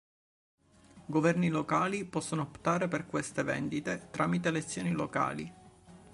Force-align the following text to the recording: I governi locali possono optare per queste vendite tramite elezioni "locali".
I 0.95 1.01
governi 1.05 1.49
locali 1.49 2.05
possono 2.05 2.41
optare 2.41 2.87
per 2.87 3.05
queste 3.05 3.43
vendite 3.43 4.07
tramite 4.09 4.47
elezioni 4.47 4.89
"locali". 4.89 5.53